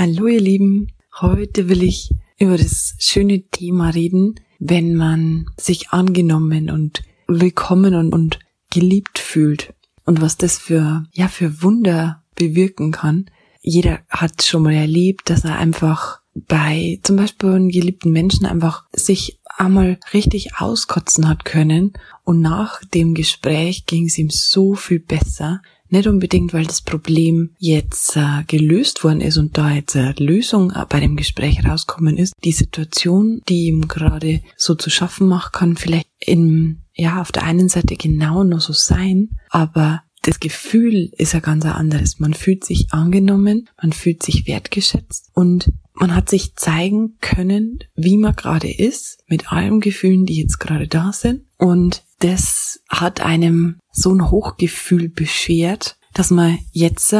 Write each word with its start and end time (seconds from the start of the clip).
Hallo 0.00 0.28
ihr 0.28 0.40
Lieben, 0.40 0.92
heute 1.20 1.68
will 1.68 1.82
ich 1.82 2.14
über 2.38 2.56
das 2.56 2.94
schöne 3.00 3.42
Thema 3.50 3.90
reden, 3.90 4.36
wenn 4.60 4.94
man 4.94 5.46
sich 5.56 5.90
angenommen 5.90 6.70
und 6.70 7.02
willkommen 7.26 7.96
und, 7.96 8.12
und 8.12 8.38
geliebt 8.70 9.18
fühlt 9.18 9.74
und 10.04 10.20
was 10.20 10.36
das 10.36 10.56
für, 10.56 11.04
ja, 11.14 11.26
für 11.26 11.64
Wunder 11.64 12.22
bewirken 12.36 12.92
kann. 12.92 13.28
Jeder 13.60 13.98
hat 14.08 14.44
schon 14.44 14.62
mal 14.62 14.74
erlebt, 14.74 15.30
dass 15.30 15.42
er 15.42 15.58
einfach 15.58 16.20
bei 16.32 17.00
zum 17.02 17.16
Beispiel 17.16 17.50
einem 17.50 17.68
geliebten 17.68 18.12
Menschen 18.12 18.46
einfach 18.46 18.84
sich 18.92 19.40
einmal 19.56 19.98
richtig 20.12 20.58
auskotzen 20.58 21.28
hat 21.28 21.44
können 21.44 21.94
und 22.22 22.40
nach 22.40 22.84
dem 22.84 23.14
Gespräch 23.14 23.84
ging 23.86 24.06
es 24.06 24.16
ihm 24.16 24.30
so 24.30 24.74
viel 24.74 25.00
besser, 25.00 25.60
nicht 25.90 26.06
unbedingt, 26.06 26.52
weil 26.52 26.66
das 26.66 26.82
Problem 26.82 27.50
jetzt 27.58 28.16
äh, 28.16 28.44
gelöst 28.46 29.04
worden 29.04 29.20
ist 29.20 29.36
und 29.36 29.56
da 29.56 29.70
jetzt 29.70 29.96
eine 29.96 30.14
Lösung 30.18 30.70
äh, 30.72 30.84
bei 30.88 31.00
dem 31.00 31.16
Gespräch 31.16 31.64
rauskommen 31.64 32.16
ist. 32.16 32.34
Die 32.44 32.52
Situation, 32.52 33.42
die 33.48 33.66
ihm 33.66 33.88
gerade 33.88 34.40
so 34.56 34.74
zu 34.74 34.90
schaffen 34.90 35.28
macht, 35.28 35.52
kann 35.52 35.76
vielleicht 35.76 36.08
in, 36.18 36.82
ja, 36.94 37.20
auf 37.20 37.32
der 37.32 37.44
einen 37.44 37.68
Seite 37.68 37.96
genau 37.96 38.44
noch 38.44 38.60
so 38.60 38.72
sein, 38.72 39.38
aber 39.50 40.02
das 40.22 40.40
Gefühl 40.40 41.10
ist 41.16 41.32
ja 41.32 41.40
ganz 41.40 41.64
anderes. 41.64 42.18
Man 42.18 42.34
fühlt 42.34 42.64
sich 42.64 42.92
angenommen, 42.92 43.68
man 43.80 43.92
fühlt 43.92 44.22
sich 44.22 44.46
wertgeschätzt 44.46 45.30
und 45.32 45.72
man 45.94 46.14
hat 46.14 46.28
sich 46.28 46.54
zeigen 46.54 47.16
können, 47.20 47.78
wie 47.96 48.16
man 48.16 48.36
gerade 48.36 48.70
ist, 48.70 49.18
mit 49.26 49.50
allen 49.50 49.80
Gefühlen, 49.80 50.26
die 50.26 50.40
jetzt 50.40 50.58
gerade 50.58 50.86
da 50.86 51.12
sind. 51.12 51.42
Und 51.56 52.04
das 52.20 52.80
hat 52.88 53.20
einem 53.20 53.78
so 53.92 54.12
ein 54.12 54.30
Hochgefühl 54.30 55.08
beschert, 55.08 55.96
dass 56.14 56.30
man 56.30 56.58
jetzt 56.72 57.14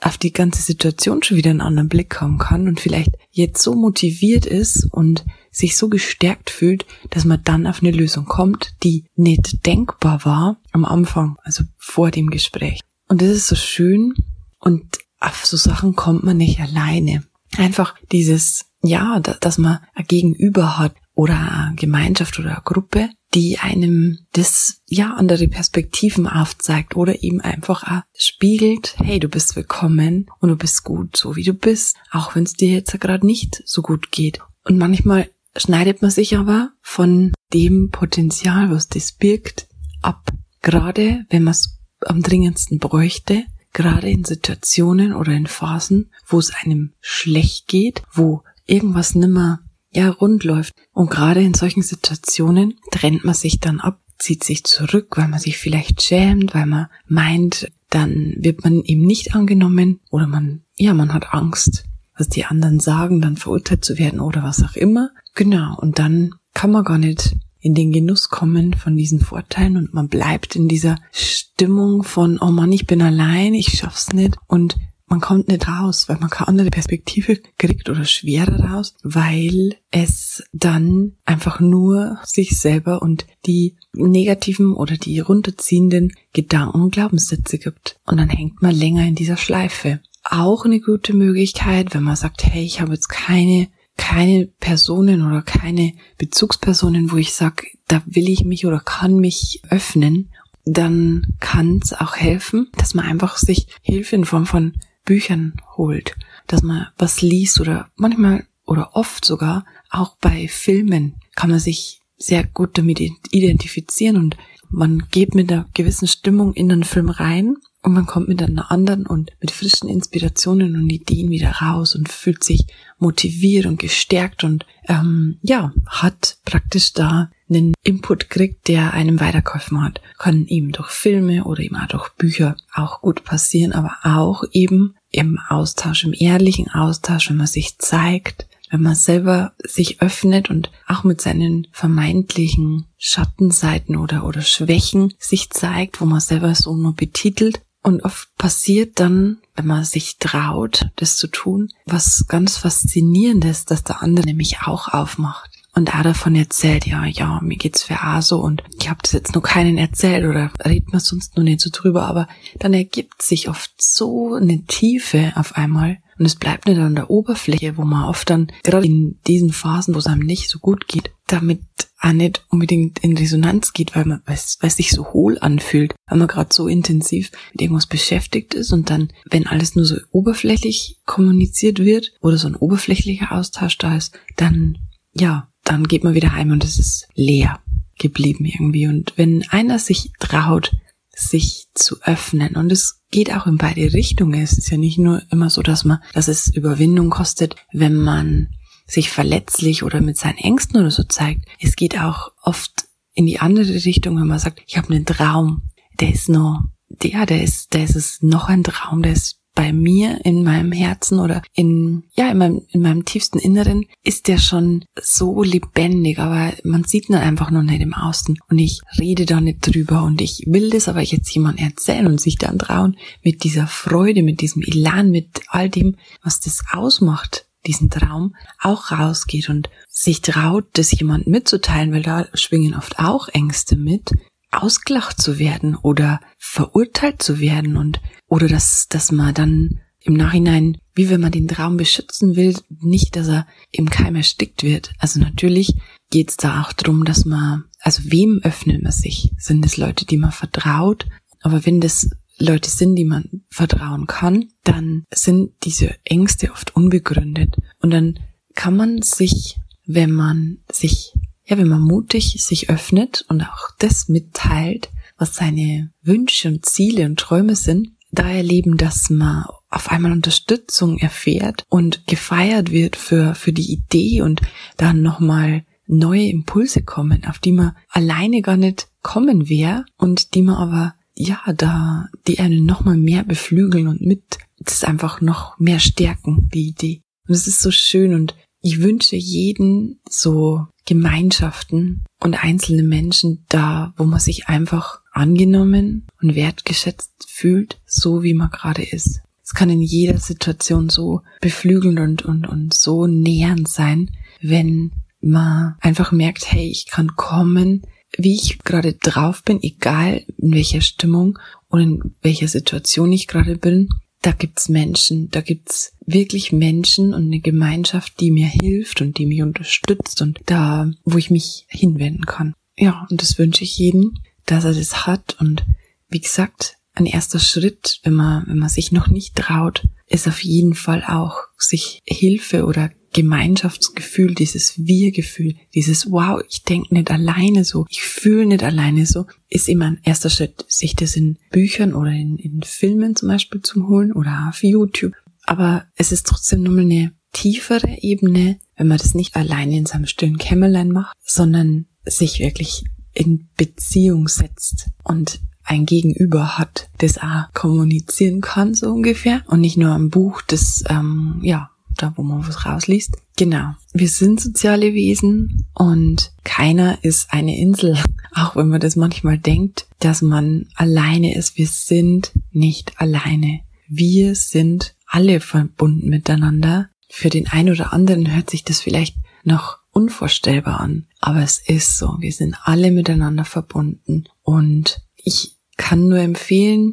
auf 0.00 0.18
die 0.18 0.32
ganze 0.32 0.62
Situation 0.62 1.22
schon 1.22 1.36
wieder 1.36 1.50
einen 1.50 1.60
anderen 1.60 1.88
Blick 1.88 2.20
haben 2.20 2.38
kann 2.38 2.68
und 2.68 2.80
vielleicht 2.80 3.12
jetzt 3.30 3.62
so 3.62 3.74
motiviert 3.74 4.46
ist 4.46 4.88
und 4.90 5.24
sich 5.50 5.76
so 5.76 5.88
gestärkt 5.88 6.50
fühlt, 6.50 6.86
dass 7.10 7.24
man 7.24 7.42
dann 7.44 7.66
auf 7.66 7.82
eine 7.82 7.90
Lösung 7.90 8.24
kommt, 8.24 8.74
die 8.82 9.06
nicht 9.14 9.66
denkbar 9.66 10.24
war 10.24 10.60
am 10.72 10.84
Anfang, 10.84 11.36
also 11.42 11.64
vor 11.76 12.10
dem 12.10 12.30
Gespräch. 12.30 12.80
Und 13.08 13.20
das 13.20 13.28
ist 13.28 13.48
so 13.48 13.56
schön 13.56 14.14
und 14.58 14.98
auf 15.18 15.44
so 15.44 15.56
Sachen 15.56 15.96
kommt 15.96 16.24
man 16.24 16.36
nicht 16.36 16.60
alleine. 16.60 17.24
Einfach 17.56 17.94
dieses, 18.12 18.66
ja, 18.82 19.20
dass 19.20 19.58
man 19.58 19.80
ein 19.94 20.06
Gegenüber 20.06 20.78
hat 20.78 20.94
oder 21.14 21.34
eine 21.34 21.74
Gemeinschaft 21.76 22.38
oder 22.38 22.52
eine 22.52 22.62
Gruppe, 22.64 23.10
die 23.34 23.58
einem 23.58 24.18
das, 24.32 24.82
ja, 24.86 25.14
andere 25.14 25.48
Perspektiven 25.48 26.26
aufzeigt 26.26 26.96
oder 26.96 27.22
eben 27.22 27.40
einfach 27.40 27.84
auch 27.84 28.02
spiegelt, 28.14 28.96
hey, 28.98 29.20
du 29.20 29.28
bist 29.28 29.54
willkommen 29.56 30.26
und 30.40 30.48
du 30.48 30.56
bist 30.56 30.84
gut, 30.84 31.16
so 31.16 31.36
wie 31.36 31.44
du 31.44 31.54
bist, 31.54 31.96
auch 32.10 32.34
wenn 32.34 32.44
es 32.44 32.54
dir 32.54 32.70
jetzt 32.70 32.98
gerade 33.00 33.26
nicht 33.26 33.62
so 33.64 33.82
gut 33.82 34.10
geht. 34.10 34.40
Und 34.64 34.78
manchmal 34.78 35.30
schneidet 35.56 36.02
man 36.02 36.10
sich 36.10 36.36
aber 36.36 36.72
von 36.82 37.32
dem 37.52 37.90
Potenzial, 37.90 38.70
was 38.70 38.88
das 38.88 39.12
birgt, 39.12 39.68
ab. 40.02 40.32
Gerade 40.62 41.24
wenn 41.30 41.44
man 41.44 41.52
es 41.52 41.78
am 42.00 42.22
dringendsten 42.22 42.78
bräuchte, 42.78 43.44
gerade 43.72 44.10
in 44.10 44.24
Situationen 44.24 45.14
oder 45.14 45.32
in 45.32 45.46
Phasen, 45.46 46.10
wo 46.26 46.38
es 46.38 46.52
einem 46.52 46.92
schlecht 47.00 47.68
geht, 47.68 48.02
wo 48.12 48.42
irgendwas 48.66 49.14
nimmer 49.14 49.60
ja 49.90 50.08
rund 50.10 50.44
läuft. 50.44 50.72
Und 50.92 51.10
gerade 51.10 51.42
in 51.42 51.54
solchen 51.54 51.82
Situationen 51.82 52.74
trennt 52.90 53.24
man 53.24 53.34
sich 53.34 53.60
dann 53.60 53.80
ab, 53.80 54.00
zieht 54.18 54.44
sich 54.44 54.64
zurück, 54.64 55.16
weil 55.16 55.28
man 55.28 55.40
sich 55.40 55.58
vielleicht 55.58 56.02
schämt, 56.02 56.54
weil 56.54 56.66
man 56.66 56.86
meint, 57.06 57.70
dann 57.88 58.34
wird 58.36 58.62
man 58.62 58.82
eben 58.82 59.02
nicht 59.02 59.34
angenommen 59.34 60.00
oder 60.10 60.26
man, 60.26 60.62
ja, 60.76 60.94
man 60.94 61.12
hat 61.12 61.34
Angst, 61.34 61.84
was 62.16 62.28
die 62.28 62.44
anderen 62.44 62.80
sagen, 62.80 63.20
dann 63.20 63.36
verurteilt 63.36 63.84
zu 63.84 63.98
werden 63.98 64.20
oder 64.20 64.42
was 64.42 64.62
auch 64.62 64.76
immer. 64.76 65.10
Genau. 65.34 65.76
Und 65.78 65.98
dann 65.98 66.34
kann 66.54 66.70
man 66.70 66.84
gar 66.84 66.98
nicht 66.98 67.36
in 67.60 67.74
den 67.74 67.92
Genuss 67.92 68.28
kommen 68.28 68.74
von 68.74 68.96
diesen 68.96 69.20
Vorteilen 69.20 69.76
und 69.76 69.92
man 69.92 70.08
bleibt 70.08 70.56
in 70.56 70.68
dieser 70.68 70.96
Stimmung 71.12 72.02
von, 72.02 72.38
oh 72.40 72.50
Mann, 72.50 72.72
ich 72.72 72.86
bin 72.86 73.02
allein, 73.02 73.54
ich 73.54 73.78
schaff's 73.78 74.12
nicht 74.12 74.38
und 74.46 74.76
man 75.10 75.20
kommt 75.20 75.48
nicht 75.48 75.68
raus, 75.68 76.08
weil 76.08 76.18
man 76.18 76.30
keine 76.30 76.48
andere 76.48 76.70
Perspektive 76.70 77.36
kriegt 77.58 77.90
oder 77.90 78.04
schwerer 78.04 78.64
raus, 78.64 78.94
weil 79.02 79.74
es 79.90 80.44
dann 80.52 81.16
einfach 81.24 81.58
nur 81.58 82.18
sich 82.24 82.58
selber 82.58 83.02
und 83.02 83.26
die 83.44 83.76
negativen 83.92 84.72
oder 84.72 84.96
die 84.96 85.18
runterziehenden 85.18 86.12
Gedanken 86.32 86.80
und 86.80 86.92
Glaubenssätze 86.92 87.58
gibt. 87.58 87.98
Und 88.06 88.18
dann 88.18 88.30
hängt 88.30 88.62
man 88.62 88.74
länger 88.74 89.04
in 89.04 89.16
dieser 89.16 89.36
Schleife. 89.36 90.00
Auch 90.22 90.64
eine 90.64 90.80
gute 90.80 91.12
Möglichkeit, 91.12 91.92
wenn 91.92 92.04
man 92.04 92.16
sagt, 92.16 92.44
hey, 92.44 92.62
ich 92.62 92.80
habe 92.80 92.92
jetzt 92.92 93.08
keine 93.08 93.68
keine 93.96 94.46
Personen 94.60 95.26
oder 95.26 95.42
keine 95.42 95.92
Bezugspersonen, 96.16 97.12
wo 97.12 97.16
ich 97.16 97.34
sage, 97.34 97.66
da 97.86 98.02
will 98.06 98.30
ich 98.30 98.44
mich 98.44 98.64
oder 98.64 98.80
kann 98.80 99.18
mich 99.18 99.60
öffnen, 99.68 100.30
dann 100.64 101.36
kann 101.38 101.80
es 101.82 101.92
auch 101.92 102.16
helfen, 102.16 102.68
dass 102.78 102.94
man 102.94 103.04
einfach 103.04 103.36
sich 103.36 103.66
Hilfe 103.82 104.16
in 104.16 104.24
Form 104.24 104.46
von 104.46 104.72
Büchern 105.04 105.54
holt, 105.76 106.16
dass 106.46 106.62
man 106.62 106.88
was 106.98 107.22
liest 107.22 107.60
oder 107.60 107.90
manchmal 107.96 108.46
oder 108.66 108.94
oft 108.94 109.24
sogar 109.24 109.64
auch 109.90 110.16
bei 110.20 110.46
Filmen 110.48 111.16
kann 111.34 111.50
man 111.50 111.58
sich 111.58 112.00
sehr 112.16 112.44
gut 112.44 112.76
damit 112.78 113.00
identifizieren 113.00 114.16
und 114.16 114.36
man 114.68 115.06
geht 115.10 115.34
mit 115.34 115.50
einer 115.50 115.66
gewissen 115.74 116.06
Stimmung 116.06 116.52
in 116.52 116.68
den 116.68 116.84
Film 116.84 117.08
rein 117.08 117.56
und 117.82 117.94
man 117.94 118.06
kommt 118.06 118.28
mit 118.28 118.42
einer 118.42 118.70
anderen 118.70 119.06
und 119.06 119.32
mit 119.40 119.50
frischen 119.50 119.88
Inspirationen 119.88 120.76
und 120.76 120.90
Ideen 120.90 121.30
wieder 121.30 121.50
raus 121.50 121.94
und 121.96 122.08
fühlt 122.08 122.44
sich 122.44 122.66
motiviert 122.98 123.66
und 123.66 123.80
gestärkt 123.80 124.44
und 124.44 124.66
ähm, 124.86 125.38
ja, 125.42 125.72
hat 125.86 126.38
praktisch 126.44 126.92
da 126.92 127.30
einen 127.50 127.74
Input 127.82 128.30
kriegt, 128.30 128.68
der 128.68 128.94
einem 128.94 129.20
weitergeholfen 129.20 129.82
hat. 129.82 130.00
Kann 130.18 130.46
eben 130.46 130.72
durch 130.72 130.90
Filme 130.90 131.44
oder 131.44 131.60
eben 131.60 131.76
auch 131.76 131.88
durch 131.88 132.10
Bücher 132.10 132.56
auch 132.74 133.00
gut 133.00 133.24
passieren, 133.24 133.72
aber 133.72 133.96
auch 134.02 134.44
eben 134.52 134.94
im 135.10 135.38
Austausch, 135.48 136.04
im 136.04 136.14
ehrlichen 136.16 136.70
Austausch, 136.70 137.30
wenn 137.30 137.36
man 137.36 137.46
sich 137.46 137.78
zeigt, 137.78 138.46
wenn 138.70 138.82
man 138.82 138.94
selber 138.94 139.52
sich 139.58 140.00
öffnet 140.00 140.48
und 140.48 140.70
auch 140.86 141.02
mit 141.02 141.20
seinen 141.20 141.66
vermeintlichen 141.72 142.86
Schattenseiten 142.98 143.96
oder, 143.96 144.24
oder 144.24 144.42
Schwächen 144.42 145.14
sich 145.18 145.50
zeigt, 145.50 146.00
wo 146.00 146.04
man 146.04 146.20
selber 146.20 146.54
so 146.54 146.76
nur 146.76 146.94
betitelt. 146.94 147.60
Und 147.82 148.04
oft 148.04 148.28
passiert 148.36 149.00
dann, 149.00 149.38
wenn 149.56 149.66
man 149.66 149.84
sich 149.84 150.18
traut, 150.18 150.90
das 150.96 151.16
zu 151.16 151.28
tun, 151.28 151.70
was 151.86 152.26
ganz 152.28 152.58
faszinierendes, 152.58 153.64
dass 153.64 153.82
der 153.82 154.02
andere 154.02 154.26
nämlich 154.26 154.60
auch 154.62 154.88
aufmacht 154.88 155.49
und 155.74 155.94
er 155.94 156.02
davon 156.02 156.34
erzählt, 156.34 156.86
ja, 156.86 157.04
ja, 157.04 157.40
mir 157.42 157.56
geht's 157.56 157.82
für 157.82 158.00
A 158.00 158.22
so 158.22 158.40
und 158.40 158.62
ich 158.80 158.88
habe 158.88 159.00
das 159.02 159.12
jetzt 159.12 159.34
noch 159.34 159.42
keinen 159.42 159.78
erzählt 159.78 160.24
oder 160.24 160.50
redet 160.64 160.92
man 160.92 161.00
sonst 161.00 161.36
noch 161.36 161.44
nicht 161.44 161.60
so 161.60 161.70
drüber, 161.72 162.06
aber 162.06 162.28
dann 162.58 162.74
ergibt 162.74 163.22
sich 163.22 163.48
oft 163.48 163.72
so 163.78 164.34
eine 164.34 164.64
Tiefe 164.64 165.32
auf 165.36 165.56
einmal 165.56 165.98
und 166.18 166.26
es 166.26 166.36
bleibt 166.36 166.66
nicht 166.66 166.78
an 166.78 166.94
der 166.94 167.08
Oberfläche, 167.08 167.78
wo 167.78 167.82
man 167.82 168.04
oft 168.04 168.28
dann, 168.28 168.52
gerade 168.62 168.86
in 168.86 169.18
diesen 169.26 169.52
Phasen, 169.52 169.94
wo 169.94 169.98
es 169.98 170.06
einem 170.06 170.26
nicht 170.26 170.50
so 170.50 170.58
gut 170.58 170.86
geht, 170.86 171.12
damit 171.26 171.62
auch 171.98 172.12
nicht 172.12 172.44
unbedingt 172.48 172.98
in 172.98 173.16
Resonanz 173.16 173.72
geht, 173.72 173.94
weil 173.94 174.04
man, 174.04 174.22
weil 174.26 174.36
weil 174.36 174.68
es 174.68 174.76
sich 174.76 174.90
so 174.90 175.12
hohl 175.12 175.38
anfühlt, 175.38 175.94
weil 176.08 176.18
man 176.18 176.28
gerade 176.28 176.52
so 176.52 176.66
intensiv 176.66 177.30
mit 177.52 177.62
irgendwas 177.62 177.86
beschäftigt 177.86 178.54
ist 178.54 178.72
und 178.72 178.90
dann, 178.90 179.12
wenn 179.30 179.46
alles 179.46 179.76
nur 179.76 179.84
so 179.84 179.96
oberflächlich 180.10 180.98
kommuniziert 181.06 181.78
wird 181.78 182.12
oder 182.20 182.36
so 182.36 182.48
ein 182.48 182.56
oberflächlicher 182.56 183.32
Austausch 183.32 183.78
da 183.78 183.96
ist, 183.96 184.18
dann, 184.36 184.78
ja, 185.12 185.49
dann 185.70 185.84
geht 185.84 186.04
man 186.04 186.14
wieder 186.14 186.32
heim 186.32 186.50
und 186.50 186.64
es 186.64 186.78
ist 186.78 187.08
leer 187.14 187.60
geblieben 187.98 188.44
irgendwie. 188.44 188.86
Und 188.86 189.12
wenn 189.16 189.44
einer 189.50 189.78
sich 189.78 190.10
traut, 190.18 190.72
sich 191.14 191.68
zu 191.74 192.00
öffnen 192.02 192.56
und 192.56 192.72
es 192.72 193.02
geht 193.10 193.32
auch 193.32 193.46
in 193.46 193.56
beide 193.56 193.92
Richtungen. 193.92 194.40
Es 194.40 194.56
ist 194.56 194.70
ja 194.70 194.78
nicht 194.78 194.98
nur 194.98 195.22
immer 195.30 195.50
so, 195.50 195.62
dass 195.62 195.84
man, 195.84 195.98
dass 196.14 196.28
es 196.28 196.48
Überwindung 196.48 197.10
kostet, 197.10 197.56
wenn 197.72 197.94
man 197.94 198.48
sich 198.86 199.10
verletzlich 199.10 199.82
oder 199.82 200.00
mit 200.00 200.16
seinen 200.16 200.38
Ängsten 200.38 200.80
oder 200.80 200.90
so 200.90 201.02
zeigt. 201.04 201.44
Es 201.60 201.76
geht 201.76 201.98
auch 201.98 202.32
oft 202.42 202.72
in 203.12 203.26
die 203.26 203.38
andere 203.38 203.74
Richtung, 203.74 204.16
wenn 204.18 204.26
man 204.26 204.38
sagt, 204.38 204.62
ich 204.66 204.76
habe 204.76 204.92
einen 204.94 205.06
Traum, 205.06 205.62
der 206.00 206.12
ist 206.12 206.28
noch, 206.28 206.62
der, 206.88 207.26
der 207.26 207.42
ist, 207.42 207.74
der 207.74 207.84
ist 207.84 207.96
es 207.96 208.22
noch 208.22 208.48
ein 208.48 208.64
Traum, 208.64 209.02
der 209.02 209.12
ist 209.12 209.39
bei 209.60 209.74
mir 209.74 210.24
in 210.24 210.42
meinem 210.42 210.72
Herzen 210.72 211.20
oder 211.20 211.42
in, 211.52 212.04
ja, 212.14 212.30
in 212.30 212.38
meinem, 212.38 212.62
in 212.70 212.80
meinem 212.80 213.04
tiefsten 213.04 213.38
Inneren 213.38 213.84
ist 214.02 214.26
der 214.26 214.38
schon 214.38 214.86
so 214.98 215.42
lebendig, 215.42 216.18
aber 216.18 216.54
man 216.64 216.84
sieht 216.84 217.10
ihn 217.10 217.14
einfach 217.14 217.50
noch 217.50 217.62
nicht 217.62 217.82
im 217.82 217.92
Außen. 217.92 218.38
Und 218.48 218.58
ich 218.58 218.80
rede 218.98 219.26
da 219.26 219.38
nicht 219.38 219.58
drüber 219.60 220.02
und 220.04 220.22
ich 220.22 220.44
will 220.46 220.70
das 220.70 220.88
aber 220.88 221.02
jetzt 221.02 221.30
jemand 221.34 221.60
erzählen 221.60 222.06
und 222.06 222.22
sich 222.22 222.38
dann 222.38 222.58
trauen 222.58 222.96
mit 223.22 223.44
dieser 223.44 223.66
Freude, 223.66 224.22
mit 224.22 224.40
diesem 224.40 224.62
Elan, 224.62 225.10
mit 225.10 225.42
all 225.48 225.68
dem, 225.68 225.96
was 226.22 226.40
das 226.40 226.62
ausmacht, 226.72 227.44
diesen 227.66 227.90
Traum 227.90 228.34
auch 228.62 228.90
rausgeht 228.92 229.50
und 229.50 229.68
sich 229.90 230.22
traut, 230.22 230.64
das 230.72 230.98
jemand 230.98 231.26
mitzuteilen, 231.26 231.92
weil 231.92 232.02
da 232.02 232.28
schwingen 232.32 232.74
oft 232.74 232.98
auch 232.98 233.28
Ängste 233.28 233.76
mit, 233.76 234.10
ausgelacht 234.50 235.20
zu 235.20 235.38
werden 235.38 235.76
oder 235.76 236.20
verurteilt 236.38 237.22
zu 237.22 237.40
werden 237.40 237.76
und 237.76 238.00
oder 238.26 238.48
dass, 238.48 238.88
dass 238.88 239.12
man 239.12 239.34
dann 239.34 239.80
im 240.00 240.14
Nachhinein 240.14 240.78
wie 241.00 241.08
wenn 241.08 241.22
man 241.22 241.32
den 241.32 241.48
Traum 241.48 241.78
beschützen 241.78 242.36
will, 242.36 242.54
nicht, 242.80 243.16
dass 243.16 243.26
er 243.26 243.46
im 243.70 243.88
Keim 243.88 244.16
erstickt 244.16 244.62
wird. 244.62 244.92
Also 244.98 245.18
natürlich 245.18 245.74
geht 246.10 246.28
es 246.28 246.36
da 246.36 246.60
auch 246.60 246.74
drum, 246.74 247.06
dass 247.06 247.24
man, 247.24 247.64
also 247.80 248.02
wem 248.04 248.40
öffnet 248.42 248.82
man 248.82 248.92
sich? 248.92 249.30
Sind 249.38 249.64
es 249.64 249.78
Leute, 249.78 250.04
die 250.04 250.18
man 250.18 250.32
vertraut? 250.32 251.06
Aber 251.40 251.64
wenn 251.64 251.80
das 251.80 252.10
Leute 252.38 252.68
sind, 252.68 252.96
die 252.96 253.06
man 253.06 253.44
vertrauen 253.48 254.06
kann, 254.06 254.48
dann 254.62 255.04
sind 255.10 255.52
diese 255.64 255.94
Ängste 256.04 256.52
oft 256.52 256.76
unbegründet. 256.76 257.56
Und 257.80 257.92
dann 257.92 258.18
kann 258.54 258.76
man 258.76 259.00
sich, 259.00 259.56
wenn 259.86 260.12
man 260.12 260.58
sich, 260.70 261.14
ja, 261.50 261.58
wenn 261.58 261.68
man 261.68 261.82
mutig 261.82 262.36
sich 262.38 262.70
öffnet 262.70 263.24
und 263.28 263.42
auch 263.42 263.70
das 263.78 264.08
mitteilt, 264.08 264.88
was 265.18 265.34
seine 265.34 265.90
Wünsche 266.00 266.48
und 266.48 266.64
Ziele 266.64 267.06
und 267.06 267.18
Träume 267.18 267.56
sind, 267.56 267.88
da 268.12 268.28
erleben, 268.28 268.76
dass 268.76 269.10
man 269.10 269.44
auf 269.68 269.90
einmal 269.90 270.12
Unterstützung 270.12 270.98
erfährt 270.98 271.64
und 271.68 272.06
gefeiert 272.06 272.70
wird 272.70 272.96
für, 272.96 273.34
für 273.34 273.52
die 273.52 273.72
Idee 273.72 274.22
und 274.22 274.40
dann 274.76 275.02
nochmal 275.02 275.64
neue 275.86 276.28
Impulse 276.28 276.82
kommen, 276.82 277.24
auf 277.24 277.40
die 277.40 277.52
man 277.52 277.76
alleine 277.88 278.42
gar 278.42 278.56
nicht 278.56 278.88
kommen 279.02 279.48
wäre 279.48 279.84
und 279.96 280.34
die 280.34 280.42
man 280.42 280.56
aber 280.56 280.94
ja, 281.14 281.40
da, 281.56 282.08
die 282.26 282.38
einen 282.38 282.64
nochmal 282.64 282.96
mehr 282.96 283.24
beflügeln 283.24 283.88
und 283.88 284.00
mit, 284.00 284.38
das 284.58 284.84
einfach 284.84 285.20
noch 285.20 285.58
mehr 285.58 285.80
stärken, 285.80 286.48
die 286.54 286.68
Idee. 286.68 287.02
Und 287.26 287.34
es 287.34 287.46
ist 287.46 287.60
so 287.60 287.70
schön 287.70 288.14
und 288.14 288.34
ich 288.62 288.80
wünsche 288.80 289.16
jeden 289.16 290.00
so 290.08 290.66
Gemeinschaften 290.84 292.04
und 292.20 292.42
einzelne 292.42 292.82
Menschen 292.82 293.44
da, 293.48 293.94
wo 293.96 294.04
man 294.04 294.20
sich 294.20 294.48
einfach 294.48 295.00
angenommen 295.12 296.06
und 296.20 296.34
wertgeschätzt 296.34 297.26
fühlt, 297.28 297.80
so 297.86 298.22
wie 298.22 298.34
man 298.34 298.50
gerade 298.50 298.82
ist. 298.82 299.20
Es 299.42 299.54
kann 299.54 299.70
in 299.70 299.82
jeder 299.82 300.18
Situation 300.18 300.88
so 300.88 301.22
beflügelnd 301.40 302.00
und, 302.00 302.24
und, 302.24 302.46
und 302.46 302.74
so 302.74 303.06
nähernd 303.06 303.68
sein, 303.68 304.10
wenn 304.40 304.92
man 305.20 305.74
einfach 305.80 306.12
merkt, 306.12 306.50
hey, 306.52 306.68
ich 306.68 306.86
kann 306.86 307.16
kommen, 307.16 307.82
wie 308.16 308.34
ich 308.34 308.58
gerade 308.60 308.94
drauf 308.94 309.42
bin, 309.42 309.62
egal 309.62 310.24
in 310.38 310.52
welcher 310.52 310.80
Stimmung 310.80 311.38
und 311.68 311.80
in 311.80 312.14
welcher 312.22 312.48
Situation 312.48 313.12
ich 313.12 313.26
gerade 313.26 313.56
bin, 313.56 313.88
da 314.22 314.32
gibt's 314.32 314.68
Menschen, 314.68 315.30
da 315.30 315.40
gibt's 315.40 315.92
wirklich 316.04 316.52
Menschen 316.52 317.14
und 317.14 317.26
eine 317.26 317.40
Gemeinschaft, 317.40 318.20
die 318.20 318.30
mir 318.30 318.48
hilft 318.48 319.00
und 319.00 319.18
die 319.18 319.26
mich 319.26 319.42
unterstützt 319.42 320.20
und 320.20 320.40
da, 320.46 320.90
wo 321.04 321.16
ich 321.16 321.30
mich 321.30 321.64
hinwenden 321.68 322.26
kann. 322.26 322.54
Ja, 322.76 323.06
und 323.10 323.22
das 323.22 323.38
wünsche 323.38 323.64
ich 323.64 323.78
jedem, 323.78 324.14
dass 324.46 324.64
er 324.64 324.74
das 324.74 325.06
hat 325.06 325.36
und 325.40 325.64
wie 326.08 326.20
gesagt, 326.20 326.76
ein 326.94 327.06
erster 327.06 327.38
Schritt, 327.38 328.00
wenn 328.02 328.14
man, 328.14 328.46
wenn 328.46 328.58
man 328.58 328.68
sich 328.68 328.92
noch 328.92 329.06
nicht 329.08 329.36
traut, 329.36 329.86
ist 330.06 330.26
auf 330.26 330.42
jeden 330.42 330.74
Fall 330.74 331.04
auch, 331.06 331.36
sich 331.56 332.00
Hilfe 332.04 332.64
oder 332.64 332.90
Gemeinschaftsgefühl, 333.12 334.34
dieses 334.34 334.78
Wir-Gefühl, 334.78 335.56
dieses 335.74 336.10
Wow, 336.10 336.42
ich 336.48 336.62
denke 336.62 336.94
nicht 336.94 337.10
alleine 337.10 337.64
so, 337.64 337.86
ich 337.88 338.02
fühle 338.02 338.46
nicht 338.46 338.62
alleine 338.62 339.06
so, 339.06 339.26
ist 339.48 339.68
immer 339.68 339.86
ein 339.86 340.00
erster 340.04 340.30
Schritt, 340.30 340.64
sich 340.68 340.94
das 340.94 341.16
in 341.16 341.38
Büchern 341.50 341.94
oder 341.94 342.12
in, 342.12 342.36
in 342.36 342.62
Filmen 342.62 343.16
zum 343.16 343.28
Beispiel 343.28 343.62
zu 343.62 343.88
holen 343.88 344.12
oder 344.12 344.46
auf 344.48 344.62
YouTube. 344.62 345.14
Aber 345.44 345.86
es 345.96 346.12
ist 346.12 346.26
trotzdem 346.26 346.62
nur 346.62 346.74
mal 346.74 346.82
eine 346.82 347.12
tiefere 347.32 347.98
Ebene, 348.00 348.58
wenn 348.76 348.88
man 348.88 348.98
das 348.98 349.14
nicht 349.14 349.36
alleine 349.36 349.76
in 349.76 349.86
seinem 349.86 350.06
stillen 350.06 350.38
Kämmerlein 350.38 350.90
macht, 350.90 351.16
sondern 351.24 351.86
sich 352.04 352.38
wirklich 352.38 352.84
in 353.12 353.48
Beziehung 353.56 354.28
setzt 354.28 354.88
und 355.02 355.40
ein 355.62 355.86
Gegenüber 355.86 356.58
hat, 356.58 356.88
das 356.98 357.18
auch 357.18 357.52
kommunizieren 357.54 358.40
kann, 358.40 358.74
so 358.74 358.92
ungefähr. 358.92 359.42
Und 359.46 359.60
nicht 359.60 359.76
nur 359.76 359.94
ein 359.94 360.10
Buch, 360.10 360.42
das 360.42 360.82
ähm, 360.88 361.40
ja 361.42 361.69
da 361.96 362.12
wo 362.16 362.22
man 362.22 362.46
was 362.46 362.66
rausliest. 362.66 363.16
Genau. 363.36 363.74
Wir 363.92 364.08
sind 364.08 364.40
soziale 364.40 364.94
Wesen 364.94 365.66
und 365.74 366.32
keiner 366.44 367.02
ist 367.02 367.32
eine 367.32 367.58
Insel. 367.58 367.98
Auch 368.34 368.56
wenn 368.56 368.68
man 368.68 368.80
das 368.80 368.96
manchmal 368.96 369.38
denkt, 369.38 369.86
dass 369.98 370.22
man 370.22 370.68
alleine 370.74 371.34
ist. 371.34 371.56
Wir 371.56 371.66
sind 371.66 372.32
nicht 372.52 373.00
alleine. 373.00 373.60
Wir 373.88 374.34
sind 374.34 374.94
alle 375.06 375.40
verbunden 375.40 376.08
miteinander. 376.08 376.90
Für 377.08 377.28
den 377.28 377.48
einen 377.48 377.70
oder 377.70 377.92
anderen 377.92 378.32
hört 378.32 378.50
sich 378.50 378.62
das 378.62 378.80
vielleicht 378.80 379.16
noch 379.42 379.78
unvorstellbar 379.90 380.80
an. 380.80 381.06
Aber 381.20 381.42
es 381.42 381.58
ist 381.58 381.98
so. 381.98 382.16
Wir 382.20 382.32
sind 382.32 382.56
alle 382.62 382.90
miteinander 382.90 383.44
verbunden. 383.44 384.24
Und 384.42 385.02
ich 385.16 385.56
kann 385.76 386.08
nur 386.08 386.18
empfehlen, 386.20 386.92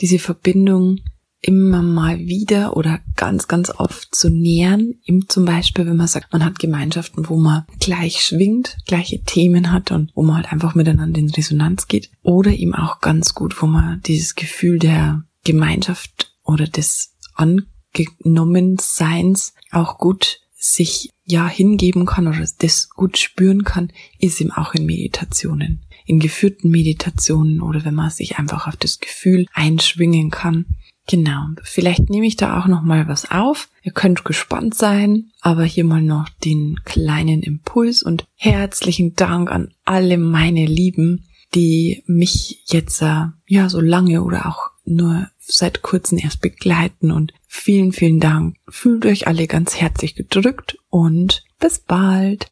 diese 0.00 0.18
Verbindung 0.18 1.00
immer 1.40 1.82
mal 1.82 2.18
wieder 2.18 2.76
oder 2.76 3.00
ganz, 3.16 3.48
ganz 3.48 3.70
oft 3.70 4.14
zu 4.14 4.28
nähern. 4.28 4.94
Eben 5.04 5.28
zum 5.28 5.44
Beispiel, 5.44 5.86
wenn 5.86 5.96
man 5.96 6.06
sagt, 6.08 6.32
man 6.32 6.44
hat 6.44 6.58
Gemeinschaften, 6.58 7.28
wo 7.28 7.36
man 7.36 7.64
gleich 7.78 8.22
schwingt, 8.22 8.76
gleiche 8.86 9.22
Themen 9.22 9.70
hat 9.72 9.92
und 9.92 10.10
wo 10.14 10.22
man 10.22 10.36
halt 10.36 10.52
einfach 10.52 10.74
miteinander 10.74 11.20
in 11.20 11.30
Resonanz 11.30 11.86
geht. 11.86 12.10
Oder 12.22 12.52
eben 12.52 12.74
auch 12.74 13.00
ganz 13.00 13.34
gut, 13.34 13.62
wo 13.62 13.66
man 13.66 14.02
dieses 14.02 14.34
Gefühl 14.34 14.78
der 14.78 15.24
Gemeinschaft 15.44 16.34
oder 16.44 16.66
des 16.66 17.14
Angenommenseins 17.34 19.54
auch 19.70 19.98
gut 19.98 20.40
sich 20.60 21.10
ja 21.24 21.46
hingeben 21.46 22.04
kann 22.04 22.26
oder 22.26 22.44
das 22.58 22.90
gut 22.90 23.16
spüren 23.16 23.62
kann, 23.62 23.92
ist 24.18 24.40
eben 24.40 24.50
auch 24.50 24.74
in 24.74 24.86
Meditationen. 24.86 25.84
In 26.04 26.18
geführten 26.18 26.70
Meditationen 26.70 27.60
oder 27.60 27.84
wenn 27.84 27.94
man 27.94 28.10
sich 28.10 28.38
einfach 28.38 28.66
auf 28.66 28.74
das 28.76 28.98
Gefühl 28.98 29.46
einschwingen 29.52 30.30
kann 30.30 30.66
Genau, 31.10 31.46
vielleicht 31.62 32.10
nehme 32.10 32.26
ich 32.26 32.36
da 32.36 32.60
auch 32.60 32.66
noch 32.66 32.82
mal 32.82 33.08
was 33.08 33.30
auf. 33.30 33.70
Ihr 33.82 33.92
könnt 33.92 34.26
gespannt 34.26 34.74
sein, 34.74 35.30
aber 35.40 35.64
hier 35.64 35.84
mal 35.84 36.02
noch 36.02 36.28
den 36.44 36.80
kleinen 36.84 37.42
Impuls 37.42 38.02
und 38.02 38.26
herzlichen 38.36 39.14
Dank 39.14 39.50
an 39.50 39.72
alle 39.86 40.18
meine 40.18 40.66
Lieben, 40.66 41.24
die 41.54 42.02
mich 42.06 42.62
jetzt 42.66 43.00
äh, 43.00 43.24
ja 43.46 43.70
so 43.70 43.80
lange 43.80 44.22
oder 44.22 44.46
auch 44.46 44.70
nur 44.84 45.28
seit 45.38 45.80
kurzem 45.80 46.18
erst 46.18 46.42
begleiten 46.42 47.10
und 47.10 47.32
vielen, 47.46 47.92
vielen 47.92 48.20
Dank. 48.20 48.56
Fühlt 48.68 49.06
euch 49.06 49.26
alle 49.26 49.46
ganz 49.46 49.76
herzlich 49.76 50.14
gedrückt 50.14 50.76
und 50.90 51.42
bis 51.58 51.78
bald. 51.78 52.46